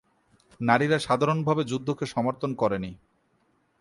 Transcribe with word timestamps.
নারীরা 0.59 0.97
সাধারণভাবে 0.99 1.63
যুদ্ধকে 1.63 2.05
সমর্থন 2.05 2.51
করেনি। 2.53 2.91